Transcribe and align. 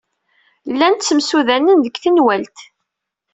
Llan 0.71 0.93
ttemsudanen 0.95 1.77
deg 1.81 1.95
tenwalt. 2.03 2.57